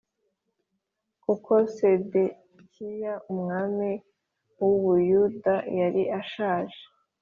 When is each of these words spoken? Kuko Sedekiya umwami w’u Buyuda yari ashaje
Kuko 1.23 1.51
Sedekiya 1.75 3.13
umwami 3.31 3.89
w’u 4.57 4.75
Buyuda 4.81 5.55
yari 5.79 6.03
ashaje 6.19 6.79